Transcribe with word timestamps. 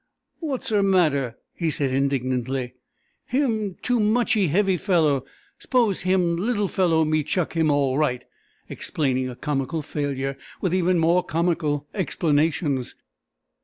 "What's 0.39 0.71
'er 0.71 0.81
matter!" 0.81 1.37
he 1.53 1.69
said 1.69 1.91
indignantly. 1.91 2.73
"Him 3.27 3.75
too 3.83 3.99
muchee 3.99 4.47
heavy 4.47 4.75
fellow. 4.75 5.25
S'pose 5.59 6.01
him 6.01 6.37
little 6.37 6.67
fellow 6.67 7.05
me 7.05 7.21
chuck 7.23 7.53
him 7.53 7.69
all 7.69 7.99
right," 7.99 8.23
explaining 8.67 9.29
a 9.29 9.35
comical 9.35 9.83
failure 9.83 10.39
with 10.59 10.73
even 10.73 10.97
more 10.97 11.21
comical 11.23 11.87
explanations. 11.93 12.95